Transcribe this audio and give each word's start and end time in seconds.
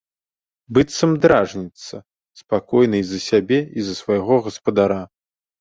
Быццам 0.77 1.11
дражніцца, 1.25 1.95
спакойны 2.43 2.97
і 3.05 3.07
за 3.11 3.19
сябе 3.29 3.59
і 3.81 3.87
за 3.91 3.97
свайго 4.03 4.35
гаспадара. 4.49 4.99